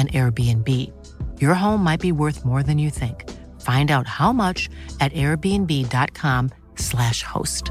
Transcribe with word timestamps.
an 0.00 0.08
Airbnb. 0.08 0.66
Your 1.40 1.54
home 1.54 1.84
might 1.84 2.00
be 2.00 2.12
worth 2.12 2.44
more 2.44 2.62
than 2.62 2.78
you 2.78 2.88
think. 2.88 3.28
Find 3.60 3.90
out 3.90 4.06
how 4.06 4.32
much 4.32 4.70
at 5.00 5.12
airbnb.com/slash 5.12 7.22
host. 7.22 7.70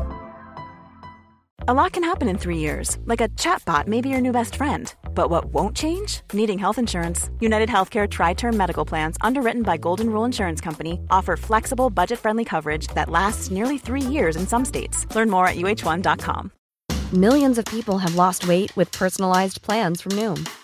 A 1.67 1.73
lot 1.73 1.91
can 1.91 2.03
happen 2.03 2.29
in 2.29 2.37
three 2.37 2.57
years, 2.57 2.97
like 3.05 3.21
a 3.21 3.27
chatbot 3.29 3.85
may 3.85 4.01
be 4.01 4.09
your 4.09 4.21
new 4.21 4.31
best 4.31 4.55
friend. 4.55 4.93
But 5.13 5.29
what 5.29 5.45
won't 5.53 5.75
change? 5.75 6.21
Needing 6.33 6.57
health 6.57 6.77
insurance. 6.77 7.29
United 7.39 7.69
Healthcare 7.69 8.09
Tri 8.09 8.33
Term 8.33 8.55
Medical 8.55 8.85
Plans, 8.85 9.17
underwritten 9.21 9.63
by 9.63 9.77
Golden 9.77 10.09
Rule 10.09 10.25
Insurance 10.25 10.61
Company, 10.61 11.01
offer 11.11 11.35
flexible, 11.35 11.89
budget 11.89 12.17
friendly 12.17 12.45
coverage 12.45 12.87
that 12.95 13.09
lasts 13.09 13.51
nearly 13.51 13.77
three 13.77 14.01
years 14.01 14.35
in 14.35 14.47
some 14.47 14.65
states. 14.65 15.05
Learn 15.13 15.29
more 15.29 15.47
at 15.47 15.57
uh1.com. 15.57 16.51
Millions 17.13 17.57
of 17.57 17.65
people 17.65 17.97
have 17.97 18.15
lost 18.15 18.47
weight 18.47 18.75
with 18.77 18.91
personalized 18.91 19.61
plans 19.61 20.01
from 20.01 20.13
Noom, 20.13 20.49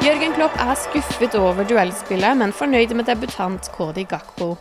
Jørgen 0.00 0.32
Klopp 0.32 0.54
er 0.56 0.70
skuffet 0.80 1.34
over 1.36 1.66
duellspillet, 1.68 2.38
men 2.40 2.54
fornøyd 2.56 2.94
med 2.96 3.04
debutant 3.04 3.66
Cody 3.74 4.06
Gakpo. 4.08 4.54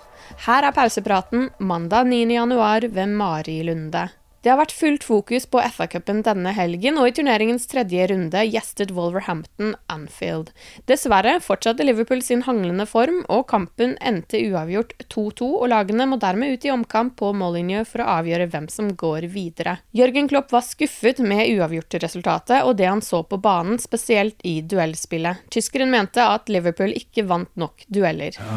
Her 0.43 0.67
er 0.67 0.75
pausepraten 0.75 1.45
mandag 1.63 2.09
9.1 2.11 2.89
ved 2.91 3.13
Mari 3.15 3.61
Lunde. 3.63 4.01
Det 4.39 4.53
har 4.53 4.59
vært 4.61 4.71
fullt 4.71 5.03
fokus 5.03 5.43
på 5.51 5.59
FA-cupen 5.75 6.21
denne 6.23 6.53
helgen, 6.55 6.95
og 7.01 7.09
i 7.09 7.13
turneringens 7.17 7.65
tredje 7.67 8.05
runde 8.07 8.43
gjestet 8.47 8.93
Wolverhampton 8.95 9.73
Anfield. 9.91 10.53
Dessverre 10.87 11.41
fortsatte 11.43 11.83
Liverpool 11.83 12.21
sin 12.23 12.45
hanglende 12.47 12.85
form, 12.87 13.25
og 13.27 13.49
kampen 13.51 13.97
endte 13.99 14.39
uavgjort 14.47 14.95
2-2, 15.11 15.49
og 15.59 15.67
lagene 15.73 16.07
må 16.07 16.19
dermed 16.23 16.55
ut 16.55 16.67
i 16.69 16.71
omkamp 16.71 17.17
på 17.19 17.33
Molyneux 17.35 17.91
for 17.91 18.05
å 18.05 18.07
avgjøre 18.21 18.47
hvem 18.53 18.69
som 18.71 18.93
går 18.95 19.27
videre. 19.33 19.79
Jørgen 19.91 20.31
Klopp 20.31 20.55
var 20.55 20.63
skuffet 20.63 21.19
med 21.19 21.43
uavgjortresultatet 21.57 22.63
og 22.63 22.77
det 22.79 22.87
han 22.87 23.03
så 23.03 23.25
på 23.27 23.41
banen, 23.43 23.75
spesielt 23.81 24.39
i 24.47 24.61
duellspillet. 24.63 25.43
Tyskeren 25.51 25.91
mente 25.91 26.23
at 26.23 26.47
Liverpool 26.47 26.95
ikke 26.95 27.27
vant 27.27 27.51
nok 27.59 27.83
dueller. 27.91 28.39
Uh, 28.39 28.55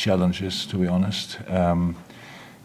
challenges, 0.00 0.66
to 0.66 0.76
be 0.76 0.88
honest. 0.88 1.38
Um, 1.48 1.94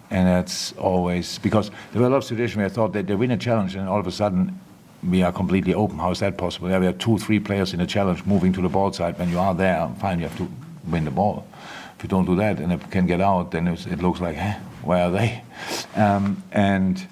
and 0.09 0.27
that's 0.27 0.71
always 0.73 1.39
because 1.39 1.69
there 1.91 2.01
were 2.01 2.07
a 2.07 2.09
lot 2.09 2.17
of 2.17 2.23
situations 2.23 2.57
where 2.57 2.65
I 2.65 2.69
thought 2.69 2.93
that 2.93 3.07
they 3.07 3.15
win 3.15 3.31
a 3.31 3.37
challenge 3.37 3.75
and 3.75 3.89
all 3.89 3.99
of 3.99 4.07
a 4.07 4.11
sudden 4.11 4.59
we 5.07 5.23
are 5.23 5.31
completely 5.31 5.73
open. 5.73 5.97
How 5.97 6.11
is 6.11 6.19
that 6.19 6.37
possible? 6.37 6.69
Yeah, 6.69 6.79
we 6.79 6.85
have 6.85 6.97
two, 6.97 7.17
three 7.17 7.39
players 7.39 7.73
in 7.73 7.81
a 7.81 7.87
challenge 7.87 8.25
moving 8.25 8.53
to 8.53 8.61
the 8.61 8.69
ball 8.69 8.93
side. 8.93 9.19
When 9.19 9.29
you 9.29 9.39
are 9.39 9.53
there, 9.53 9.89
fine, 9.99 10.19
you 10.19 10.27
have 10.27 10.37
to 10.37 10.47
win 10.87 11.05
the 11.05 11.11
ball. 11.11 11.45
If 11.97 12.03
you 12.03 12.09
don't 12.09 12.25
do 12.25 12.35
that 12.35 12.59
and 12.59 12.71
it 12.71 12.91
can 12.91 13.07
get 13.07 13.21
out, 13.21 13.51
then 13.51 13.67
it 13.67 14.01
looks 14.01 14.21
like, 14.21 14.37
eh, 14.37 14.53
where 14.83 15.05
are 15.05 15.11
they? 15.11 15.43
Um, 15.95 16.43
and 16.51 17.05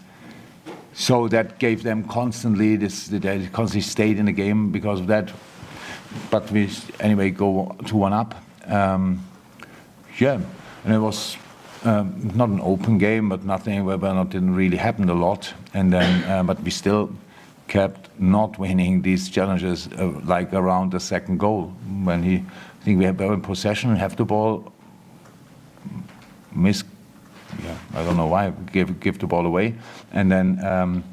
so 0.94 1.28
that 1.30 1.58
gave 1.60 1.84
them 1.84 2.04
constantly 2.04 2.76
this. 2.76 3.08
They 3.08 3.48
constantly 3.48 3.82
stayed 3.82 4.20
in 4.20 4.26
the 4.26 4.32
game 4.32 4.72
because 4.72 5.00
of 5.00 5.08
that. 5.08 5.32
But 6.30 6.52
we 6.52 6.70
anyway 7.00 7.32
go 7.32 7.76
two 7.86 7.98
one 7.98 8.14
up. 8.14 8.36
Um, 8.68 9.26
yeah, 10.20 10.40
and 10.86 10.94
it 10.94 11.00
was 11.00 11.38
um, 11.84 12.32
not 12.36 12.50
an 12.50 12.62
open 12.62 12.98
game, 12.98 13.30
but 13.30 13.44
nothing 13.44 13.86
where 13.86 13.98
not 13.98 14.30
didn't 14.30 14.56
really 14.56 14.78
happen 14.78 15.10
a 15.10 15.14
lot. 15.14 15.54
And 15.74 15.92
then, 15.92 16.24
uh, 16.30 16.44
but 16.44 16.62
we 16.62 16.72
still 16.72 17.10
kept 17.68 18.10
not 18.20 18.60
winning 18.60 19.02
these 19.02 19.30
challenges 19.30 19.90
uh, 19.98 20.12
like 20.26 20.54
around 20.54 20.92
the 20.92 21.00
second 21.00 21.40
goal 21.40 21.74
when 22.04 22.24
he. 22.24 22.36
I 22.36 22.86
think 22.86 23.00
we 23.00 23.06
have 23.06 23.20
in 23.22 23.42
possession, 23.42 23.92
and 23.92 24.00
have 24.00 24.16
the 24.18 24.26
ball, 24.26 24.72
miss. 26.54 26.84
Yeah, 27.64 27.78
I 27.94 28.04
don't 28.04 28.18
know 28.18 28.28
why 28.28 28.52
give 28.72 29.00
give 29.00 29.20
the 29.20 29.28
ball 29.28 29.46
away, 29.46 29.76
and 30.12 30.32
then 30.32 30.64
um, 30.66 31.04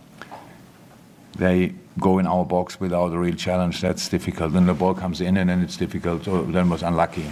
they 1.38 1.74
go 1.98 2.18
in 2.18 2.26
our 2.26 2.44
box 2.44 2.80
without 2.80 3.12
a 3.12 3.18
real 3.18 3.36
challenge. 3.36 3.80
That's 3.80 4.08
difficult. 4.08 4.52
Then 4.52 4.66
the 4.66 4.74
ball 4.74 4.94
comes 4.94 5.20
in, 5.20 5.36
and 5.36 5.48
then 5.48 5.62
it's 5.62 5.76
difficult. 5.76 6.24
So 6.24 6.42
then 6.42 6.70
was 6.70 6.82
unlucky. 6.82 7.30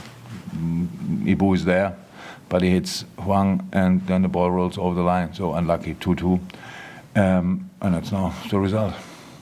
Ibu 1.28 1.54
is 1.54 1.64
there, 1.64 1.92
but 2.48 2.62
he 2.62 2.70
hits 2.70 3.04
Huang, 3.18 3.68
and 3.72 4.06
then 4.06 4.22
the 4.22 4.28
ball 4.28 4.50
rolls 4.50 4.78
over 4.78 4.94
the 4.94 5.02
line. 5.02 5.34
So 5.34 5.54
unlucky, 5.54 5.94
2-2. 5.94 6.40
Um, 7.16 7.70
and 7.80 7.94
that's 7.94 8.12
now 8.12 8.34
the 8.50 8.58
result. 8.58 8.94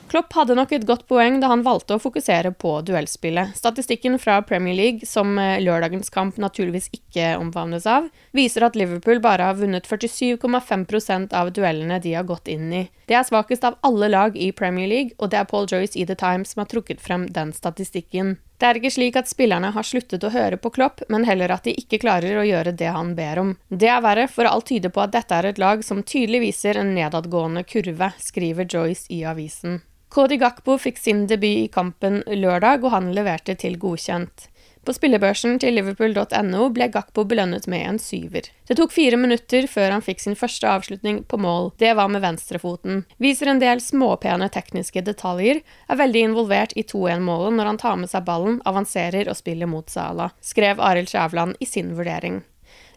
Klopp 0.07 0.33
hadde 0.39 0.55
nok 0.55 0.71
et 0.73 0.85
godt 0.87 1.03
poeng 1.11 1.41
da 1.43 1.49
han 1.51 1.65
valgte 1.67 1.97
å 1.97 2.01
fokusere 2.01 2.53
på 2.55 2.77
duellspillet. 2.87 3.57
Statistikken 3.59 4.21
fra 4.23 4.39
Premier 4.47 4.77
League, 4.79 5.09
som 5.09 5.35
eh, 5.43 5.59
lørdagens 5.61 6.13
kamp 6.15 6.39
naturligvis 6.39 6.87
ikke 6.95 7.33
omfavnes 7.41 7.89
av, 7.91 8.07
viser 8.37 8.69
at 8.69 8.79
Liverpool 8.79 9.19
bare 9.25 9.49
har 9.49 9.59
vunnet 9.59 9.89
47,5% 9.91 11.35
av 11.35 11.51
duellene 11.57 11.99
de 12.05 12.15
har 12.15 12.29
gått 12.29 12.47
inn 12.53 12.71
i. 12.71 12.85
Det 13.11 13.19
er 13.19 13.27
svakest 13.27 13.67
av 13.67 13.81
alle 13.87 14.11
lag 14.13 14.39
i 14.39 14.53
Premier 14.55 14.89
League, 14.91 15.17
og 15.19 15.35
det 15.35 15.43
er 15.43 15.51
Paul 15.51 15.67
Joyce 15.71 15.99
i 15.99 16.07
The 16.07 16.19
Times 16.19 16.55
som 16.55 16.63
har 16.63 16.71
trukket 16.71 17.03
frem 17.03 17.27
den 17.27 17.51
statistikken. 17.57 18.37
Det 18.57 18.67
er 18.67 18.79
ikke 18.79 18.93
slik 18.95 19.17
at 19.21 19.29
spillerne 19.29 19.69
har 19.75 19.85
sluttet 19.85 20.25
å 20.25 20.33
høre 20.33 20.57
på 20.57 20.71
Klopp, 20.73 21.03
men 21.13 21.27
heller 21.29 21.53
at 21.53 21.67
de 21.69 21.75
ikke 21.77 22.01
klarer 22.01 22.39
å 22.41 22.47
gjøre 22.47 22.73
det 22.73 22.89
han 22.95 23.13
ber 23.19 23.43
om. 23.43 23.51
Det 23.69 23.91
er 23.93 24.01
verre, 24.05 24.25
for 24.33 24.49
alt 24.49 24.71
tyder 24.71 24.93
på 24.95 25.03
at 25.05 25.13
dette 25.13 25.37
er 25.37 25.51
et 25.51 25.61
lag 25.61 25.85
som 25.85 26.01
tydelig 26.03 26.41
viser 26.47 26.81
en 26.81 26.95
nedadgående 26.97 27.67
kurve, 27.69 28.15
skriver 28.23 28.69
Joyce 28.73 29.13
i 29.13 29.23
avisen. 29.29 29.83
Cody 30.09 30.39
Gakpo 30.41 30.79
fikk 30.81 30.97
sin 31.03 31.27
debut 31.29 31.67
i 31.67 31.73
kampen 31.73 32.23
lørdag, 32.25 32.85
og 32.87 32.95
han 32.95 33.11
leverte 33.13 33.59
til 33.61 33.77
godkjent. 33.83 34.49
På 34.87 34.95
spillebørsen 34.95 35.57
til 35.59 35.75
liverpool.no 35.75 36.69
ble 36.71 36.87
Gakpo 36.95 37.25
belønnet 37.27 37.65
med 37.67 37.83
en 37.89 37.99
syver. 37.99 38.47
Det 38.71 38.77
tok 38.79 38.95
fire 38.95 39.19
minutter 39.19 39.67
før 39.67 39.97
han 39.97 40.05
fikk 40.07 40.23
sin 40.23 40.39
første 40.39 40.71
avslutning 40.71 41.25
på 41.27 41.41
mål. 41.43 41.73
Det 41.83 41.91
var 41.99 42.07
med 42.13 42.23
venstrefoten. 42.23 43.03
Viser 43.19 43.51
en 43.51 43.63
del 43.63 43.83
småpene 43.83 44.47
tekniske 44.55 45.03
detaljer, 45.09 45.65
er 45.91 45.99
veldig 45.99 46.27
involvert 46.31 46.77
i 46.79 46.87
2-1-målet 46.87 47.59
når 47.59 47.73
han 47.73 47.83
tar 47.83 47.99
med 47.99 48.15
seg 48.15 48.29
ballen, 48.31 48.61
avanserer 48.63 49.27
og 49.27 49.41
spiller 49.41 49.67
mot 49.67 49.91
Sala, 49.91 50.31
skrev 50.39 50.79
Arild 50.79 51.11
Skjævland 51.11 51.59
i 51.59 51.67
sin 51.67 51.97
vurdering. 51.99 52.45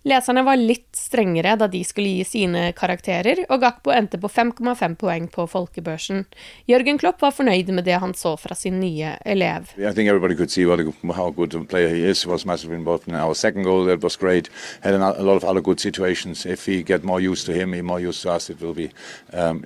Leserne 0.07 0.43
var 0.47 0.59
litt 0.59 0.95
strengere 0.95 1.55
da 1.59 1.67
de 1.67 1.81
skulle 1.83 2.19
gi 2.19 2.25
sine 2.27 2.69
karakterer, 2.77 3.43
og 3.49 3.61
Gakpo 3.63 3.91
endte 3.91 4.19
på 4.21 4.29
5,5 4.31 4.95
poeng 4.99 5.27
på 5.31 5.45
folkebørsen. 5.49 6.25
Jørgen 6.69 6.99
Klopp 7.01 7.21
var 7.25 7.35
fornøyd 7.35 7.71
med 7.75 7.87
det 7.89 7.99
han 7.99 8.13
så 8.15 8.35
fra 8.39 8.55
sin 8.55 8.79
nye 8.79 9.15
elev. 9.25 9.73
I 9.77 9.93
think 9.93 10.07
everybody 10.07 10.35
could 10.35 10.51
see 10.51 10.65
what 10.65 10.79
a, 10.79 10.87
how 11.13 11.29
good 11.31 11.55
player 11.69 11.89
he 11.89 12.03
is. 12.03 12.25
Was 12.25 12.45
massively 12.45 12.77
involved 12.77 13.07
in 13.07 13.15
our 13.15 13.33
second 13.33 13.63
goal. 13.63 13.85
That 13.85 14.03
was 14.03 14.15
great. 14.15 14.49
Had 14.81 14.93
a, 14.93 15.23
lot 15.23 15.35
of 15.35 15.43
other 15.43 15.61
good 15.61 15.79
situations. 15.79 16.45
If 16.45 16.67
we 16.67 16.83
get 16.83 17.03
more 17.03 17.19
used 17.19 17.45
to 17.47 17.53
him, 17.53 17.73
he 17.73 17.81
more 17.81 17.99
used 17.99 18.21
to 18.23 18.31
us, 18.31 18.49
it 18.49 18.61
will 18.61 18.73
be 18.73 18.91
um, 19.33 19.63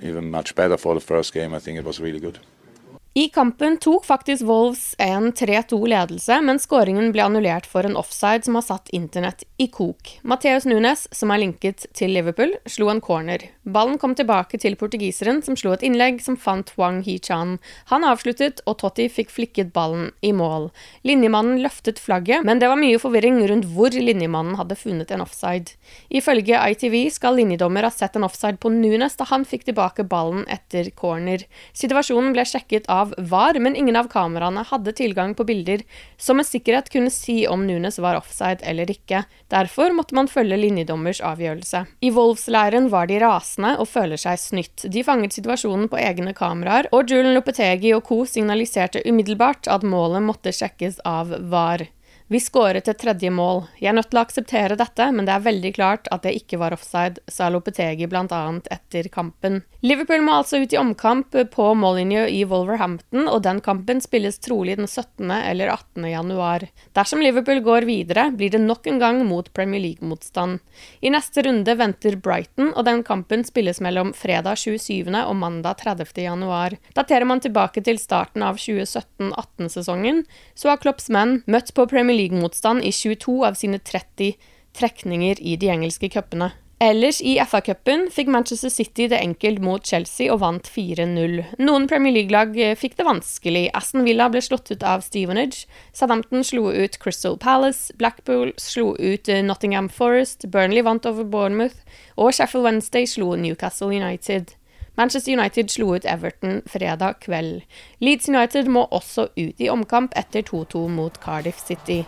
for 0.78 0.94
the 0.94 1.00
first 1.00 1.32
game. 1.32 1.54
I 1.54 1.58
think 1.58 1.78
it 1.78 1.84
was 1.84 2.00
really 2.00 2.20
good. 2.20 2.38
I 3.16 3.28
kampen 3.28 3.76
tok 3.78 4.04
faktisk 4.04 4.42
Wolves 4.42 4.94
en 4.98 5.32
3-2-ledelse, 5.32 6.40
men 6.42 6.58
skåringen 6.58 7.12
ble 7.14 7.22
annullert 7.22 7.66
for 7.70 7.86
en 7.86 7.94
offside 7.94 8.42
som 8.42 8.56
har 8.58 8.64
satt 8.66 8.88
internett 8.90 9.44
i 9.62 9.68
kok. 9.70 10.16
Mateus 10.26 10.64
Nunes, 10.66 11.04
som 11.14 11.30
er 11.30 11.38
linket 11.44 11.84
til 11.94 12.10
Liverpool, 12.10 12.56
slo 12.66 12.88
en 12.90 12.98
corner. 12.98 13.44
Ballen 13.62 14.00
kom 14.02 14.16
tilbake 14.18 14.58
til 14.58 14.74
portugiseren, 14.80 15.44
som 15.46 15.54
slo 15.54 15.76
et 15.76 15.84
innlegg 15.86 16.18
som 16.24 16.34
fant 16.34 16.72
Wang 16.74 17.04
Hichan. 17.06 17.60
Han 17.92 18.06
avsluttet, 18.08 18.64
og 18.66 18.80
Totti 18.82 19.06
fikk 19.06 19.30
flikket 19.30 19.70
ballen 19.78 20.10
i 20.18 20.32
mål. 20.34 20.72
Linjemannen 21.06 21.62
løftet 21.62 22.02
flagget, 22.02 22.42
men 22.42 22.58
det 22.58 22.72
var 22.72 22.82
mye 22.82 22.98
forvirring 22.98 23.38
rundt 23.46 23.70
hvor 23.76 23.94
linjemannen 23.94 24.58
hadde 24.58 24.80
funnet 24.80 25.14
en 25.14 25.22
offside. 25.22 25.78
Ifølge 26.10 26.58
ITV 26.58 26.98
skal 27.14 27.38
linjedommer 27.38 27.86
ha 27.86 27.94
sett 27.94 28.18
en 28.18 28.26
offside 28.26 28.58
på 28.58 28.74
Nunes 28.74 29.14
da 29.22 29.30
han 29.30 29.46
fikk 29.46 29.70
tilbake 29.70 30.02
ballen 30.02 30.42
etter 30.50 30.90
corner. 30.98 31.46
Situasjonen 31.78 32.34
ble 32.34 32.42
sjekket 32.50 32.90
av 32.90 33.03
av 33.04 33.14
VAR, 33.30 33.60
men 33.60 33.76
ingen 33.76 33.96
av 34.00 34.08
kameraene 34.12 34.64
hadde 34.66 34.96
tilgang 34.96 35.34
på 35.36 35.46
bilder 35.46 35.84
som 36.16 36.40
med 36.40 36.48
sikkerhet 36.48 36.90
kunne 36.92 37.12
si 37.12 37.44
om 37.50 37.66
Nunes 37.68 38.00
var 38.02 38.18
offside 38.18 38.64
eller 38.64 38.90
ikke. 38.90 39.24
Derfor 39.52 39.92
måtte 39.94 40.16
man 40.16 40.30
følge 40.30 40.58
linjedommers 40.58 41.20
avgjørelse. 41.24 41.84
I 42.00 42.12
Wolves-leiren 42.14 42.90
var 42.92 43.10
de 43.10 43.20
rasende 43.22 43.74
og 43.78 43.90
føler 43.92 44.20
seg 44.20 44.40
snytt. 44.40 44.86
De 44.90 45.04
fanget 45.06 45.36
situasjonen 45.36 45.90
på 45.92 46.00
egne 46.00 46.34
kameraer, 46.36 46.88
og 46.94 47.10
Julen 47.10 47.36
Lopetegi 47.36 47.94
og 47.96 48.04
co. 48.08 48.24
signaliserte 48.28 49.04
umiddelbart 49.04 49.68
at 49.70 49.84
målet 49.86 50.24
måtte 50.24 50.54
sjekkes 50.54 51.02
av 51.08 51.34
VAR. 51.52 51.86
Vi 52.26 52.38
skåret 52.40 52.88
et 52.88 52.96
tredje 52.96 53.28
mål. 53.28 53.66
Jeg 53.76 53.90
er 53.90 53.96
nødt 53.98 54.08
til 54.08 54.16
å 54.16 54.22
akseptere 54.24 54.78
dette, 54.80 55.10
men 55.12 55.26
det 55.28 55.34
er 55.34 55.42
veldig 55.44 55.70
klart 55.76 56.06
at 56.14 56.22
det 56.24 56.32
ikke 56.38 56.56
var 56.56 56.72
offside, 56.72 57.20
sa 57.28 57.50
Lopetegi 57.52 58.06
bl.a. 58.08 58.38
etter 58.72 59.10
kampen. 59.12 59.60
Liverpool 59.84 60.22
må 60.24 60.38
altså 60.38 60.62
ut 60.62 60.72
i 60.72 60.78
omkamp 60.80 61.36
på 61.52 61.66
mållinje 61.76 62.22
i 62.32 62.38
Wolverhampton, 62.48 63.26
og 63.28 63.42
den 63.44 63.60
kampen 63.60 64.00
spilles 64.00 64.40
trolig 64.40 64.78
den 64.78 64.88
17. 64.88 65.28
eller 65.36 65.68
18. 65.74 66.06
januar. 66.08 66.64
Dersom 66.96 67.20
Liverpool 67.20 67.60
går 67.66 67.84
videre, 67.84 68.30
blir 68.32 68.54
det 68.54 68.62
nok 68.64 68.88
en 68.88 69.02
gang 69.02 69.20
mot 69.28 69.52
Premier 69.52 69.84
League-motstand. 69.84 70.64
I 71.04 71.12
neste 71.12 71.44
runde 71.44 71.76
venter 71.76 72.16
Brighton, 72.16 72.72
og 72.72 72.88
den 72.88 73.04
kampen 73.04 73.44
spilles 73.44 73.82
mellom 73.84 74.14
fredag 74.16 74.56
27. 74.64 75.12
og 75.12 75.36
mandag 75.36 75.84
30. 75.84 76.16
januar. 76.24 76.78
Daterer 76.96 77.28
man 77.28 77.44
tilbake 77.44 77.84
til 77.84 78.00
starten 78.00 78.48
av 78.48 78.56
2017-18-sesongen, 78.64 80.24
så 80.56 80.72
har 80.72 80.80
Klopps 80.80 81.12
menn 81.12 81.42
møtt 81.44 81.76
på 81.76 81.84
Premier 81.92 82.13
League-motstand 82.16 82.84
i 82.84 82.92
22 82.94 83.40
av 83.46 83.58
sine 83.58 83.78
30 83.78 84.34
trekninger 84.74 85.40
i 85.40 85.56
de 85.60 85.70
engelske 85.74 86.10
cupene. 86.10 86.52
Ellers 86.82 87.20
i 87.22 87.36
FA-cupen 87.38 88.08
fikk 88.12 88.28
Manchester 88.34 88.68
City 88.68 89.06
det 89.08 89.20
enkelt 89.22 89.62
mot 89.62 89.86
Chelsea 89.86 90.26
og 90.32 90.40
vant 90.42 90.66
4-0. 90.68 91.36
Noen 91.62 91.86
Premier 91.88 92.12
League-lag 92.16 92.56
eh, 92.60 92.74
fikk 92.76 92.98
det 92.98 93.06
vanskelig. 93.06 93.68
Aston 93.78 94.04
Villa 94.04 94.26
ble 94.28 94.42
slått 94.42 94.72
ut 94.72 94.82
av 94.84 95.04
Stevenage. 95.06 95.68
Southampton 95.94 96.44
slo 96.44 96.66
ut 96.74 96.98
Crystal 97.00 97.38
Palace. 97.40 97.94
Blackpool 98.00 98.52
slo 98.60 98.92
ut 98.98 99.30
eh, 99.30 99.44
Nottingham 99.46 99.88
Forest. 99.88 100.48
Burnley 100.50 100.82
vant 100.84 101.06
over 101.06 101.24
Bournemouth. 101.24 101.78
Og 102.18 102.34
Sheffield 102.34 102.66
Wednesday 102.66 103.06
slo 103.08 103.32
Newcastle 103.38 103.94
United. 103.94 104.56
Manchester 104.94 105.32
United 105.32 105.70
slo 105.70 105.94
ut 105.96 106.04
Everton 106.04 106.62
fredag 106.66 107.20
kveld. 107.24 107.62
Leeds 107.98 108.28
United 108.28 108.68
må 108.70 108.84
også 108.90 109.28
ut 109.36 109.60
i 109.60 109.70
omkamp 109.70 110.14
etter 110.16 110.42
2-2 110.46 110.86
mot 110.88 111.18
Cardiff 111.24 111.58
City. 111.66 112.04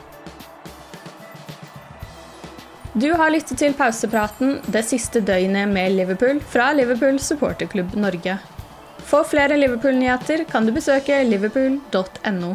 Du 2.97 3.11
har 3.12 3.29
lyttet 3.29 3.59
til 3.61 3.75
pausepraten 3.77 4.61
det 4.73 4.85
siste 4.88 5.21
døgnet 5.21 5.69
med 5.69 5.99
Liverpool 5.99 6.38
fra 6.41 6.71
Liverpool 6.73 7.19
supporterklubb 7.21 7.93
Norge. 8.00 8.38
For 9.06 9.27
flere 9.29 9.59
Liverpool-nyheter 9.59 10.47
kan 10.49 10.67
du 10.67 10.73
besøke 10.73 11.19
liverpool.no. 11.27 12.55